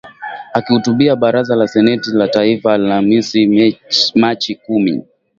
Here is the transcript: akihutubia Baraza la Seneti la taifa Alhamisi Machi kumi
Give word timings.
akihutubia 0.57 1.15
Baraza 1.15 1.55
la 1.55 1.67
Seneti 1.67 2.11
la 2.11 2.27
taifa 2.27 2.73
Alhamisi 2.73 3.77
Machi 4.19 4.55
kumi 4.55 5.03